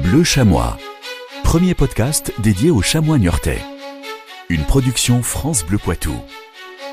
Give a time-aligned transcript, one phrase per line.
[0.00, 0.78] Bleu Chamois,
[1.44, 3.58] premier podcast dédié aux chamois niortais.
[4.48, 6.14] Une production France Bleu Poitou.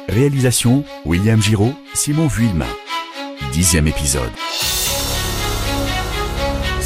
[0.09, 2.67] Réalisation William Giraud, Simon Vuillemin.
[3.53, 4.31] Dixième épisode.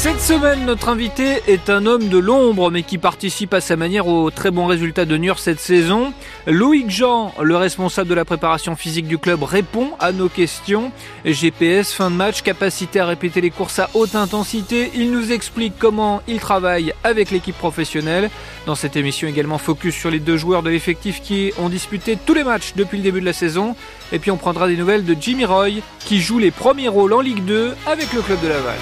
[0.04, 4.06] Cette semaine, notre invité est un homme de l'ombre, mais qui participe à sa manière
[4.06, 6.12] aux très bons résultats de Niort cette saison.
[6.46, 10.92] Loïc Jean, le responsable de la préparation physique du club, répond à nos questions.
[11.24, 14.90] GPS, fin de match, capacité à répéter les courses à haute intensité.
[14.94, 18.28] Il nous explique comment il travaille avec l'équipe professionnelle.
[18.66, 22.34] Dans cette émission également focus sur les deux joueurs de l'effectif qui ont disputé tous
[22.34, 23.74] les matchs depuis le début de la saison.
[24.12, 27.22] Et puis on prendra des nouvelles de Jimmy Roy, qui joue les premiers rôles en
[27.22, 28.76] Ligue 2 avec le club de Laval.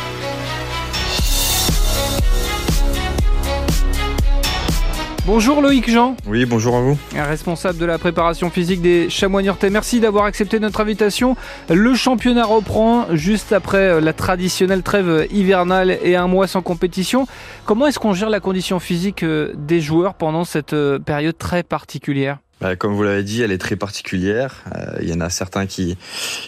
[5.25, 6.17] Bonjour Loïc Jean.
[6.27, 6.99] Oui, bonjour à vous.
[7.15, 9.71] Responsable de la préparation physique des Chamois Niortais.
[9.71, 11.37] Merci d'avoir accepté notre invitation.
[11.71, 17.29] Le championnat reprend juste après euh, la traditionnelle trêve hivernale et un mois sans compétition.
[17.67, 21.63] Comment est-ce qu'on gère la condition physique euh, des joueurs pendant cette euh, période très
[21.63, 22.39] particulière?
[22.61, 24.65] Bah, comme vous l'avez dit, elle est très particulière.
[25.01, 25.97] Il y en a certains qui,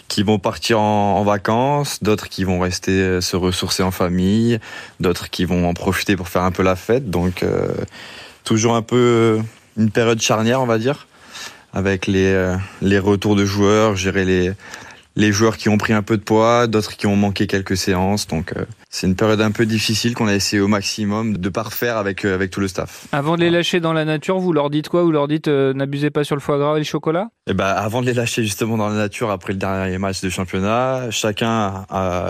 [0.09, 4.59] qui vont partir en, vacances, d'autres qui vont rester se ressourcer en famille,
[5.01, 7.09] d'autres qui vont en profiter pour faire un peu la fête.
[7.09, 7.43] Donc,
[8.45, 9.41] toujours un peu euh,
[9.75, 11.07] une période charnière, on va dire,
[11.73, 14.51] avec les, euh, les retours de joueurs, gérer les,
[15.17, 18.27] les joueurs qui ont pris un peu de poids, d'autres qui ont manqué quelques séances.
[18.27, 21.97] Donc euh, c'est une période un peu difficile qu'on a essayé au maximum de parfaire
[21.97, 23.07] avec, avec tout le staff.
[23.11, 25.03] Avant de les lâcher dans la nature, vous leur dites quoi?
[25.03, 27.29] Vous leur dites n'abusez pas sur le foie gras et le chocolat?
[27.47, 30.21] Et eh ben, Avant de les lâcher justement dans la nature, après le dernier match
[30.21, 31.85] de championnat, chacun,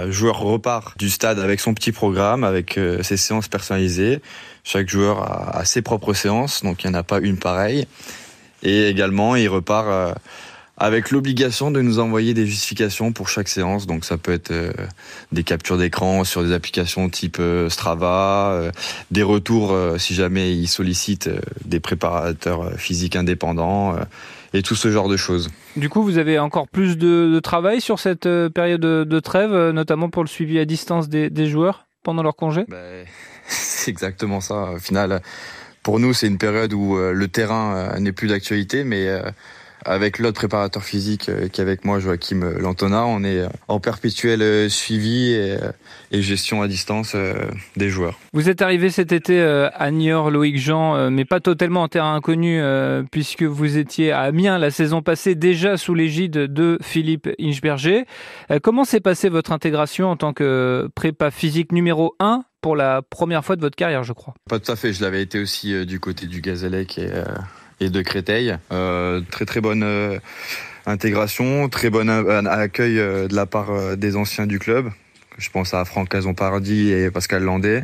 [0.10, 4.22] joueur repart du stade avec son petit programme, avec ses séances personnalisées.
[4.68, 7.86] Chaque joueur a, ses propres séances, donc il n'y en a pas une pareille.
[8.64, 10.14] Et également, il repart euh,
[10.76, 13.86] avec l'obligation de nous envoyer des justifications pour chaque séance.
[13.86, 14.74] Donc ça peut être euh,
[15.32, 18.72] des captures d'écran sur des applications type euh, Strava,
[19.12, 21.30] des retours si jamais il sollicite
[21.64, 23.96] des préparateurs physiques indépendants
[24.56, 25.52] et tout ce genre de choses.
[25.76, 30.24] Du coup, vous avez encore plus de, travail sur cette période de, trêve, notamment pour
[30.24, 31.85] le suivi à distance des, joueurs?
[32.06, 32.64] Pendant leur congé?
[32.70, 33.06] Ben,
[33.48, 34.72] c'est exactement ça.
[34.72, 35.22] Au final,
[35.84, 39.24] pour nous, c'est une période où euh, le terrain euh, n'est plus d'actualité, mais euh,
[39.86, 45.34] avec l'autre préparateur physique qui est avec moi, Joachim Lantona, on est en perpétuel suivi
[45.34, 45.58] et,
[46.12, 47.16] gestion à distance
[47.76, 48.18] des joueurs.
[48.34, 52.62] Vous êtes arrivé cet été à Niort, Loïc Jean, mais pas totalement en terrain inconnu,
[53.12, 58.06] puisque vous étiez à Amiens la saison passée, déjà sous l'égide de Philippe Inchberger.
[58.64, 63.46] Comment s'est passée votre intégration en tant que prépa physique numéro 1 pour la première
[63.46, 64.34] fois de votre carrière, je crois?
[64.50, 64.94] Pas tout à fait.
[64.94, 67.24] Je l'avais été aussi euh, du côté du Gazélec et, euh,
[67.80, 68.58] et de Créteil.
[68.72, 70.20] Euh, très très bonne
[70.86, 72.10] intégration, très bon
[72.48, 74.90] accueil de la part des anciens du club.
[75.38, 77.84] Je pense à Franck Cazon-Pardy et Pascal Landais.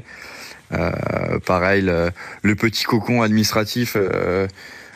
[1.46, 1.82] pareil,
[2.44, 3.98] le, petit cocon administratif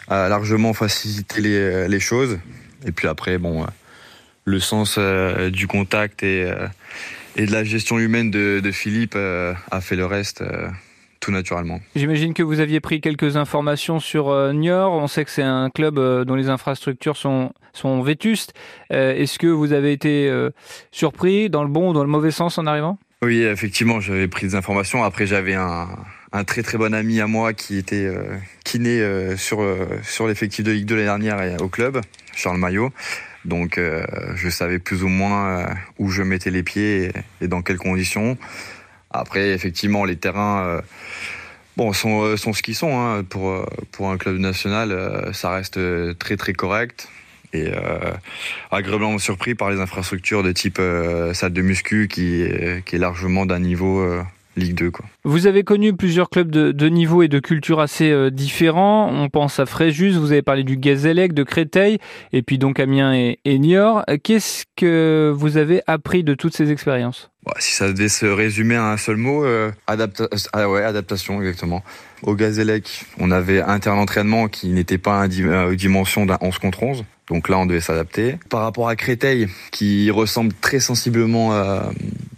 [0.08, 1.42] a largement facilité
[1.88, 2.38] les, choses.
[2.86, 3.40] Et puis après,
[4.46, 5.00] le sens
[5.52, 6.50] du contact et
[7.36, 10.68] et de la gestion humaine de, Philippe euh, a fait le reste euh,
[11.26, 11.80] tout naturellement.
[11.96, 14.94] J'imagine que vous aviez pris quelques informations sur euh, Niort.
[14.94, 18.54] On sait que c'est un club dont les infrastructures sont, sont vétustes.
[18.92, 20.32] Est-ce que vous avez été
[20.92, 22.98] surpris dans le bon ou dans le mauvais sens en arrivant?
[23.22, 25.04] Oui, effectivement, j'avais pris des informations.
[25.04, 25.88] Après, j'avais un,
[26.32, 28.10] un, très très bon ami à moi qui était
[28.64, 29.66] kiné sur,
[30.04, 32.02] sur l'effectif de Ligue 2 l'année dernière au club,
[32.36, 32.92] Charles Maillot.
[33.46, 34.06] Donc euh,
[34.36, 35.66] je savais plus ou moins euh,
[36.00, 37.12] où je mettais les pieds
[37.42, 38.38] et, dans quelles conditions.
[39.12, 40.82] Après, effectivement, les terrains euh,
[41.78, 43.00] bon, sont, sont ce qu'ils sont.
[43.00, 43.24] Hein.
[43.24, 45.80] Pour, pour un club national, ça reste
[46.20, 47.10] très très correct.
[47.54, 47.72] Et
[48.70, 50.82] agréablement surpris par les infrastructures de type
[51.34, 52.46] salle de muscu qui,
[52.86, 54.06] qui est largement d'un niveau
[54.56, 54.92] Ligue 2.
[54.92, 55.06] Quoi.
[55.24, 59.10] Vous avez connu plusieurs clubs de, niveau et de culture assez euh, différents.
[59.12, 61.98] On pense à Fréjus, vous avez parlé du Gazélec, de Créteil,
[62.32, 64.04] et puis donc Amiens et, Niort.
[64.24, 67.30] Qu'est-ce que vous avez appris de toutes ces expériences?
[67.46, 71.84] Bah, Si ça devait se résumer à un seul mot, euh, ah ouais, adaptation, exactement.
[72.24, 76.58] Au Gazélec, on avait un terrain d'entraînement qui n'était pas à une dimension d'un 11
[76.60, 77.06] contre 11.
[77.30, 78.38] Donc là, on devait s'adapter.
[78.50, 81.54] Par rapport à Créteil, qui ressemble très sensiblement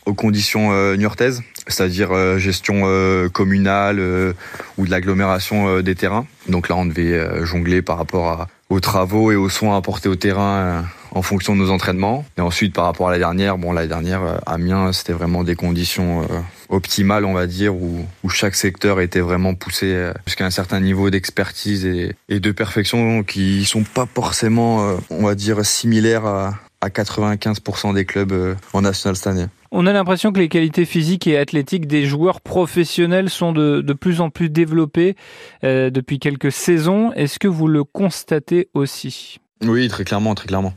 [0.07, 4.34] aux conditions euh, niortaises, c'est-à-dire euh, gestion euh, communale euh,
[4.78, 6.25] ou de l'agglomération des terrains.
[6.48, 10.86] Donc là, on devait jongler par rapport aux travaux et aux soins apportés au terrain
[11.12, 12.25] en fonction de nos entraînements.
[12.38, 16.25] Et ensuite, par rapport à la dernière, bon, la dernière, Amiens, c'était vraiment des conditions
[16.69, 21.10] optimales, on va dire, où, où chaque secteur était vraiment poussé jusqu'à un certain niveau
[21.10, 26.90] d'expertise et, et, de perfection qui sont pas forcément, on va dire, similaires à, à
[26.90, 29.48] 95% des clubs en national cette année.
[29.72, 33.94] On a l'impression que les qualités physiques et athlétiques des joueurs professionnels sont de, de
[33.94, 35.16] plus en plus développées
[35.63, 37.12] euh, depuis quelques saisons.
[37.13, 39.40] Est-ce que vous le constatez aussi?
[39.63, 40.74] Oui, très clairement, très clairement.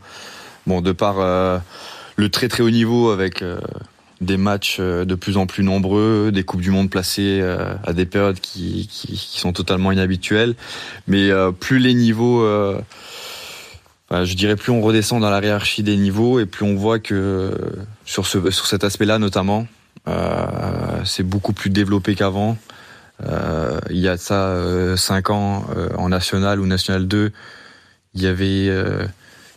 [0.67, 1.59] Bon, de par euh,
[2.17, 3.61] le très très haut niveau avec euh,
[4.21, 7.93] des matchs euh, de plus en plus nombreux, des coupes du monde placées euh, à
[7.93, 10.55] des périodes qui, sont totalement inhabituelles,
[11.07, 12.45] mais plus les niveaux
[14.11, 17.57] je dirais plus on redescend dans la hiérarchie des niveaux et plus on voit que
[18.05, 19.67] sur ce sur cet aspect-là notamment,
[20.09, 22.57] euh, c'est beaucoup plus développé qu'avant.
[23.23, 27.33] Euh, il y a ça euh, 5 ans euh, en national ou national 2,
[28.15, 28.69] il y avait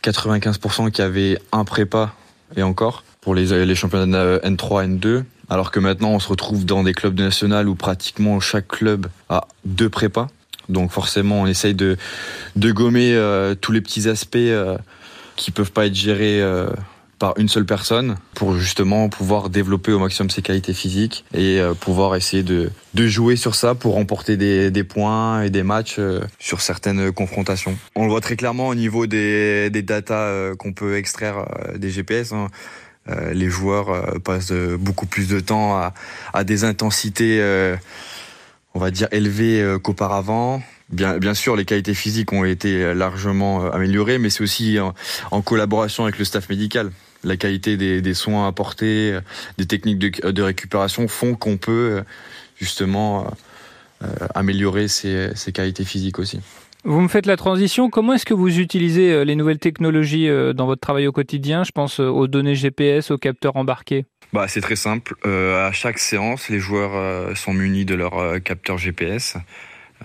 [0.03, 2.13] 95% qui avaient un prépa
[2.55, 5.23] et encore pour les, les championnats N3, N2.
[5.49, 9.07] Alors que maintenant, on se retrouve dans des clubs de national où pratiquement chaque club
[9.29, 10.27] a deux prépas.
[10.69, 11.97] Donc forcément, on essaye de,
[12.55, 14.77] de gommer euh, tous les petits aspects euh,
[15.35, 16.67] qui peuvent pas être gérés euh,
[17.19, 21.73] par une seule personne pour justement pouvoir développer au maximum ses qualités physiques et euh,
[21.73, 25.99] pouvoir essayer de, de jouer sur ça pour remporter des, des points et des matchs
[26.39, 27.77] sur certaines confrontations.
[27.95, 31.45] On le voit très clairement au niveau des, des datas qu'on peut extraire
[31.75, 32.31] des GPS.
[32.31, 32.47] Hein.
[33.07, 35.91] Les joueurs passent beaucoup plus de temps
[36.33, 37.41] à, des intensités
[38.73, 40.61] on va dire, élevé euh, qu'auparavant.
[40.89, 45.41] Bien, sûr, les qualités physiques ont été euh, largement euh, améliorées, mais c'est aussi en,
[45.41, 46.91] collaboration avec le staff médical.
[47.23, 49.17] La qualité des, soins apportés,
[49.57, 52.03] des techniques de, récupération font qu'on peut
[52.57, 53.33] justement
[54.03, 56.41] euh, améliorer ces qualités physiques aussi.
[56.85, 57.89] Vous me faites la transition.
[57.89, 61.63] Comment est-ce que vous utilisez les nouvelles technologies dans votre travail au quotidien?
[61.63, 64.05] Je pense aux données GPS, aux capteurs embarqués.
[64.33, 65.13] Bah, c'est très simple.
[65.27, 69.37] Euh, à chaque séance, les joueurs euh, sont munis de leur euh, capteur GPS.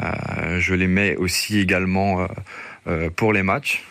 [0.00, 2.28] Euh, je les mets aussi également
[2.86, 3.84] euh, pour les matchs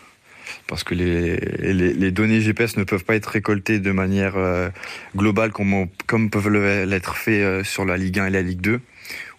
[0.68, 4.36] parce que les, les, données GPS ne peuvent pas être récoltées de manière
[5.16, 8.80] globale comme, comme peuvent l'être fait sur la Ligue 1 et la Ligue 2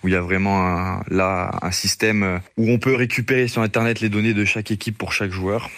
[0.02, 4.00] où il y a vraiment un, là un système où on peut récupérer sur Internet
[4.00, 5.70] les données de chaque équipe pour chaque joueur.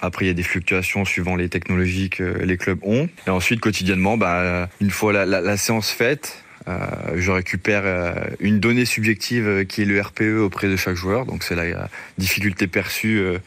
[0.00, 3.08] Après, il y a des fluctuations suivant les technologies que les clubs ont.
[3.26, 6.78] Et ensuite, quotidiennement, bah, une fois la, séance faite, euh,
[7.16, 11.26] je récupère euh, une donnée subjective qui est le RPE auprès de chaque joueur.
[11.26, 11.88] Donc, c'est la
[12.18, 13.38] difficulté perçue euh,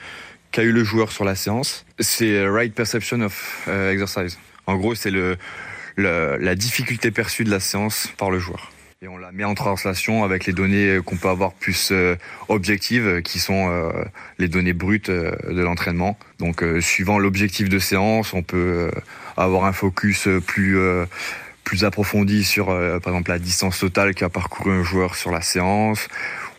[0.52, 1.86] qu'a eu le joueur sur la séance.
[2.00, 4.38] C'est Right Perception of Exercise.
[4.68, 5.38] En gros, c'est le,
[5.96, 8.72] le, la difficulté perçue de la séance par le joueur
[9.04, 12.16] et on la met en translation avec les données qu'on peut avoir plus euh,
[12.50, 13.92] objectives, qui sont euh,
[14.38, 16.20] les données brutes euh, de l'entraînement.
[16.38, 18.92] Donc, suivant l'objectif de séance, on peut
[19.38, 20.78] avoir un focus plus
[21.64, 26.08] plus approfondi sur, par exemple, la distance totale qu'a parcouru un joueur sur la séance,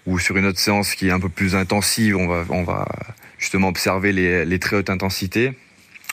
[0.06, 2.86] ou sur une autre séance qui est un peu plus intensive, on va on va
[3.42, 5.52] justement observer les, très hautes intensités.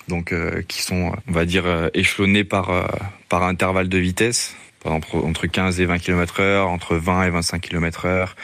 [0.09, 0.33] Donc,
[0.67, 2.89] qui sont, on va dire, échelonnés par
[3.29, 7.29] par intervalle de vitesse par exemple entre 15 et 20 km heure, entre 20 et
[7.29, 8.35] 25 km heure,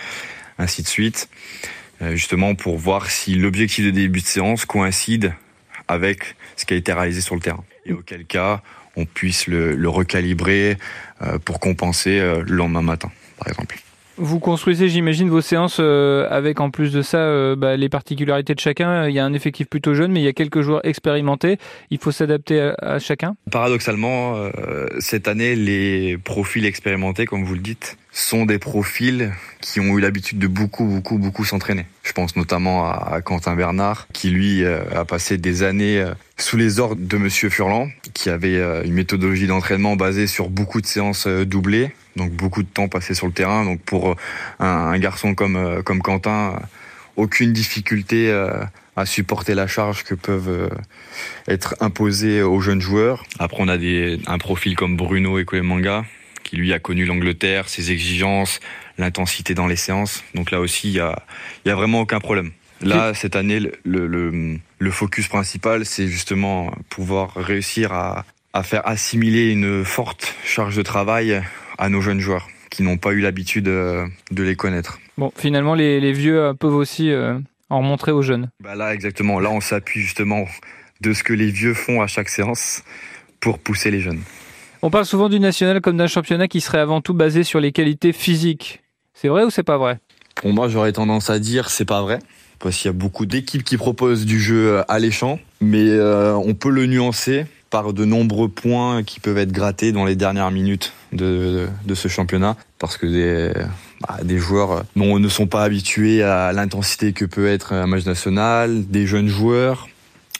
[0.57, 1.29] ainsi de suite,
[2.01, 5.33] euh, justement pour voir si l'objectif de début de séance coïncide
[5.87, 7.63] avec ce qui a été réalisé sur le terrain.
[7.85, 8.61] Et auquel cas,
[8.95, 10.77] on puisse le, recalibrer
[11.21, 13.77] euh, pour compenser euh, le lendemain matin, par exemple.
[14.17, 18.55] Vous construisez, j'imagine, vos séances euh, avec en plus de ça euh, bah, les particularités
[18.55, 19.09] de chacun.
[19.09, 21.57] Il y a un effectif plutôt jeune, mais il y a quelques joueurs expérimentés.
[21.89, 23.35] Il faut s'adapter à, à, chacun.
[23.51, 29.79] Paradoxalement, euh, cette année, les profils expérimentés, comme vous le dites, sont des profils qui
[29.79, 31.85] ont eu l'habitude de beaucoup, beaucoup, beaucoup s'entraîner.
[32.03, 36.05] Je pense notamment à, Quentin Bernard, qui lui a passé des années
[36.37, 40.85] sous les ordres de Monsieur Furlan, qui avait une méthodologie d'entraînement basée sur beaucoup de
[40.85, 43.65] séances doublées donc beaucoup de temps passé sur le terrain.
[43.65, 44.15] Donc pour euh,
[44.59, 46.59] un, garçon comme euh, comme Quentin,
[47.15, 48.63] aucune difficulté euh,
[48.95, 50.69] à supporter la charge que peuvent
[51.47, 53.25] être imposées aux jeunes joueurs.
[53.39, 56.05] Après, on a des, un profil comme Bruno Ekolemanga,
[56.45, 58.61] qui lui a connu l'Angleterre, ses exigences,
[58.97, 60.23] l'intensité dans les séances.
[60.35, 61.21] Donc là aussi, il y a,
[61.65, 62.51] y a vraiment aucun problème.
[62.81, 68.87] Là, cette année, le, le, le focus principal, c'est justement pouvoir réussir à, à faire
[68.87, 71.41] assimiler une forte charge de travail
[71.77, 74.99] à nos jeunes joueurs qui n'ont pas eu l'habitude euh, de les connaître.
[75.17, 78.49] Bon, finalement, les, les vieux euh, peuvent aussi euh, en montrer aux jeunes.
[78.61, 79.39] Bah là, exactement.
[79.39, 80.45] Là, on s'appuie justement
[81.01, 82.83] de ce que les vieux font à chaque séance
[83.39, 84.21] pour pousser les jeunes.
[84.85, 87.71] On parle souvent du national comme d'un championnat qui serait avant tout basé sur les
[87.71, 88.83] qualités physiques.
[89.15, 89.97] C'est vrai ou c'est pas vrai?
[90.35, 92.19] Pour moi, j'aurais tendance à dire c'est pas vrai.
[92.59, 96.69] Parce qu'il y a beaucoup d'équipes qui proposent du jeu alléchant, mais euh, on peut
[96.69, 101.67] le nuancer par de nombreux points qui peuvent être grattés dans les dernières minutes de,
[101.95, 103.53] ce championnat parce que des,
[104.01, 108.85] bah, joueurs non, ne sont pas habitués à l'intensité que peut être un match national,
[108.85, 109.87] des jeunes joueurs,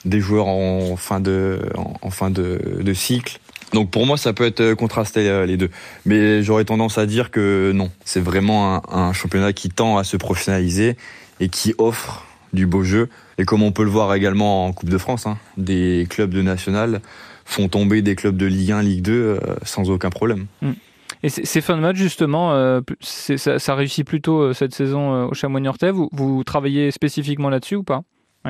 [0.06, 3.40] des joueurs en fin de cycle.
[3.74, 5.70] Donc pour moi, ça peut être contrasté les deux.
[6.06, 7.92] Mais j'aurais tendance à dire que non.
[8.06, 10.98] C'est vraiment un, championnat qui tend à se professionnaliser
[11.40, 13.10] et qui offre du beau jeu.
[13.38, 16.42] Et comme on peut le voir également en Coupe de France, hein, des clubs de
[16.42, 17.02] national
[17.44, 20.46] font tomber des clubs de Ligue 1, Ligue 2 sans aucun problème.
[20.62, 20.72] Mm.
[21.26, 25.34] Et ces fins de match, justement, euh, ça, réussit plutôt euh, cette saison euh, au
[25.34, 28.04] chamois niortais vous, vous travaillez spécifiquement là-dessus ou pas?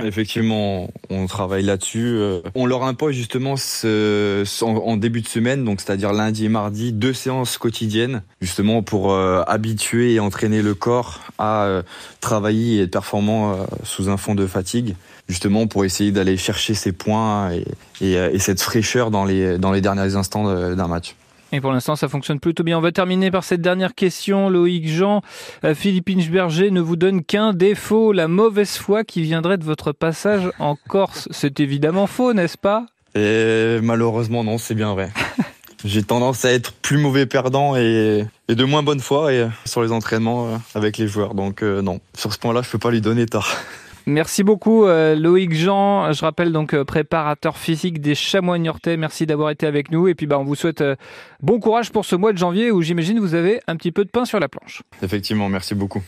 [0.04, 2.20] Effectivement, on travaille là-dessus.
[2.54, 7.14] On leur impose justement ce, en, début de semaine, donc c'est-à-dire lundi et mardi, deux
[7.14, 11.82] séances quotidiennes, justement pour habituer et entraîner le corps à
[12.20, 14.96] travailler et être performant sous un fond de fatigue,
[15.28, 17.66] justement pour essayer d'aller chercher ces points et,
[18.02, 21.16] et, et, cette fraîcheur dans les, dans les derniers instants d'un match.
[21.52, 22.78] Et pour l'instant, ça fonctionne plutôt bien.
[22.78, 24.50] On va terminer par cette dernière question.
[24.50, 25.22] Loïc Jean,
[25.64, 29.92] euh, Philippe Inchberger ne vous donne qu'un défaut, la mauvaise foi qui viendrait de votre
[29.92, 31.28] passage en Corse.
[31.32, 32.86] C'est évidemment faux, n'est-ce pas?
[33.16, 35.12] Et malheureusement, non, c'est bien vrai.
[35.86, 39.92] J'ai tendance à être plus mauvais perdant et, de moins bonne foi et, sur les
[39.92, 41.36] entraînements euh, avec les joueurs.
[41.36, 43.48] Donc euh, non, sur ce point-là, je ne peux pas lui donner tard.
[44.08, 46.12] Merci beaucoup euh, Loïc Jean.
[46.14, 48.98] Je rappelle donc euh, préparateur physique des Chamois Niortais.
[48.98, 50.96] Merci d'avoir été avec nous et puis bah, on vous souhaite euh,
[51.42, 54.10] bon courage pour ce mois de janvier où j'imagine vous avez un petit peu de
[54.10, 54.84] pain sur la planche.
[55.02, 56.04] Effectivement, merci beaucoup.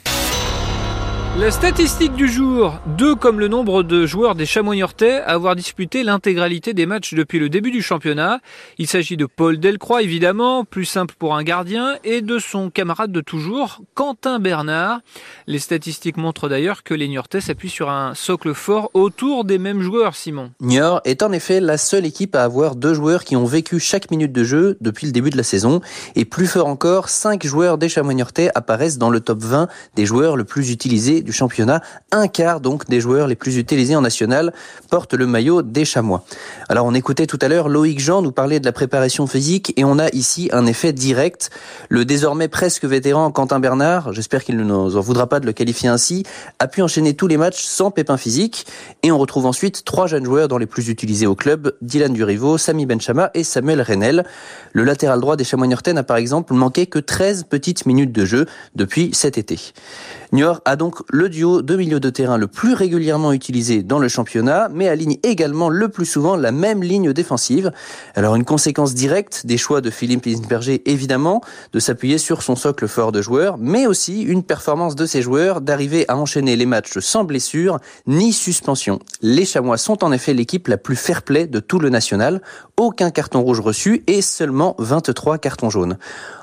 [1.39, 5.55] La statistique du jour, 2 comme le nombre de joueurs des Chamois Niortais à avoir
[5.55, 8.39] disputé l'intégralité des matchs depuis le début du championnat.
[8.79, 13.11] Il s'agit de Paul Delcroix évidemment, plus simple pour un gardien, et de son camarade
[13.11, 15.01] de toujours, Quentin Bernard.
[15.45, 19.81] Les statistiques montrent d'ailleurs que les Niortais s'appuient sur un socle fort autour des mêmes
[19.81, 20.49] joueurs, Simon.
[20.59, 24.09] Niort est en effet la seule équipe à avoir deux joueurs qui ont vécu chaque
[24.09, 25.81] minute de jeu depuis le début de la saison.
[26.15, 30.07] Et plus fort encore, cinq joueurs des Chamois Niortais apparaissent dans le top 20 des
[30.07, 31.81] joueurs le plus utilisés du championnat.
[32.13, 34.53] Un quart donc des joueurs les plus utilisés en national
[34.89, 36.23] portent le maillot des Chamois.
[36.69, 39.83] Alors on écoutait tout à l'heure Loïc Jean nous parler de la préparation physique et
[39.83, 41.49] on a ici un effet direct.
[41.89, 45.51] Le désormais presque vétéran Quentin Bernard, j'espère qu'il ne nous en voudra pas de le
[45.51, 46.23] qualifier ainsi,
[46.59, 48.65] a pu enchaîner tous les matchs sans pépin physique
[49.03, 52.57] et on retrouve ensuite trois jeunes joueurs dans les plus utilisés au club, Dylan Durivo,
[52.57, 54.23] Sami Benchama et Samuel Renel.
[54.71, 58.45] Le latéral droit des Chamois n'a par exemple manqué que 13 petites minutes de jeu
[58.75, 59.59] depuis cet été.
[60.31, 64.07] Niort a donc le duo de milieu de terrain le plus régulièrement utilisé dans le
[64.07, 67.71] championnat, mais aligne également le plus souvent la même ligne défensive.
[68.13, 71.41] Alors une conséquence directe des choix de Philippe Isberger, évidemment,
[71.73, 75.61] de s'appuyer sur son socle fort de joueurs, mais aussi une performance de ses joueurs
[75.61, 78.99] d'arriver à enchaîner les matchs sans blessure ni suspension.
[79.23, 82.43] Les Chamois sont en effet l'équipe la plus fair-play de tout le national.
[82.79, 85.97] Aucun carton rouge reçu et seulement 23 cartons jaunes.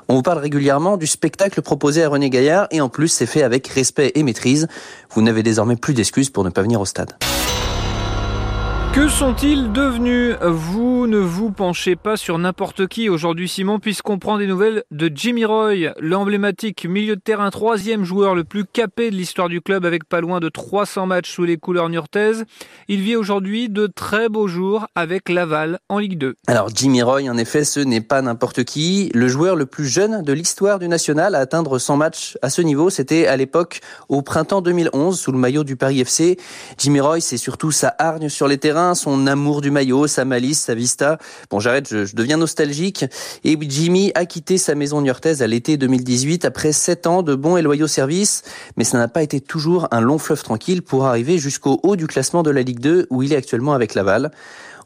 [0.07, 3.41] On vous parle régulièrement du spectacle proposé à René Gaillard et en plus c'est fait
[3.41, 4.64] avec respect et maîtrise.
[5.11, 7.13] Vous n'avez désormais plus d'excuses pour ne pas venir au stade.
[8.95, 10.37] Que sont-ils devenus?
[10.41, 15.11] Vous ne vous penchez pas sur n'importe qui aujourd'hui, Simon, puisqu'on prend des nouvelles de
[15.13, 19.83] Jimmy Roy, l'emblématique milieu de terrain, troisième joueur le plus capé de l'histoire du club
[19.83, 22.45] avec pas loin de 300 matchs sous les couleurs niortaises.
[22.87, 26.35] Il vit aujourd'hui de très beaux jours avec Laval en Ligue 2.
[26.47, 29.11] Alors Jimmy Roy, en effet, ce n'est pas n'importe qui.
[29.13, 32.61] Le joueur le plus jeune de l'histoire du national à atteindre 100 matchs à ce
[32.61, 36.39] niveau, c'était à l'époque au printemps 2011 sous le maillot du Paris FC.
[36.77, 40.59] Jimmy Roy, c'est surtout sa hargne sur les terrains son amour du maillot, sa malice,
[40.59, 41.17] sa vista.
[41.49, 43.05] Bon, j'arrête, je, deviens nostalgique.
[43.43, 47.57] Et Jimmy a quitté sa maison niortaise à l'été 2018 après sept ans de bons
[47.57, 48.43] et loyaux services.
[48.77, 52.05] Mais ça n'a pas été toujours un long fleuve tranquille pour arriver jusqu'au haut du
[52.05, 54.31] classement de la Ligue 2 où il est actuellement avec Laval.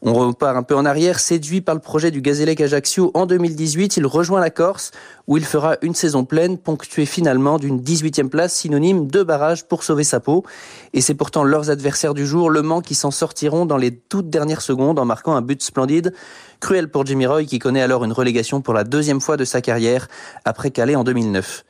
[0.01, 3.98] On repart un peu en arrière, séduit par le projet du Gazélec Ajaccio en 2018,
[3.98, 4.91] il rejoint la Corse
[5.27, 9.84] où il fera une saison pleine ponctuée finalement d'une 18e place synonyme de barrage pour
[9.84, 10.46] sauver sa peau.
[10.94, 14.29] Et c'est pourtant leurs adversaires du jour, Le Mans, qui s'en sortiront dans les toutes
[14.29, 16.13] dernières secondes en marquant un but splendide.
[16.62, 19.60] Cruel pour Jimmy Roy qui connaît alors une relégation pour la deuxième fois de sa
[19.60, 20.08] carrière
[20.46, 21.65] après Calais en 2009.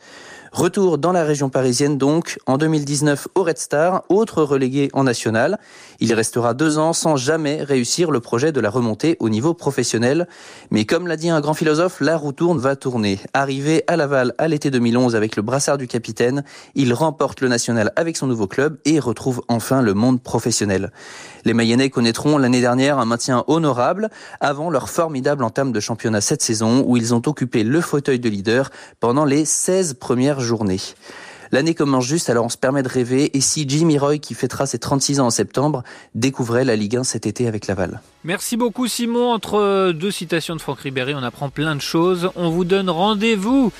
[0.52, 5.60] Retour dans la région parisienne donc, en 2019 au Red Star, autre relégué en national.
[6.00, 10.28] Il restera deux ans sans jamais réussir le projet de la remontée au niveau professionnel.
[10.72, 13.20] Mais comme l'a dit un grand philosophe, la roue tourne va tourner.
[13.34, 17.94] Arrivé à Laval à l'été 2011 avec le brassard du capitaine, il remporte le national
[17.96, 20.92] avec son nouveau club et retrouve enfin le monde professionnel.
[21.46, 26.42] Les Mayennais connaîtront l'année dernière un maintien honorable avant leur formidable entame de championnat cette
[26.42, 30.80] saison où ils ont occupé le fauteuil de leader pendant les 16 premières journée.
[31.52, 33.36] L'année commence juste, alors on se permet de rêver.
[33.36, 37.04] Et si Jimmy Roy, qui fêtera ses 36 ans en septembre, découvrait la Ligue 1
[37.04, 39.32] cet été avec Laval Merci beaucoup Simon.
[39.32, 42.30] Entre deux citations de Franck Ribéry, on apprend plein de choses.
[42.36, 43.72] On vous donne rendez-vous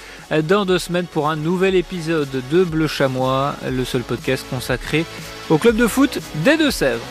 [0.48, 5.06] dans deux semaines pour un nouvel épisode de Bleu Chamois, le seul podcast consacré
[5.50, 7.06] au club de foot des Deux-Sèvres.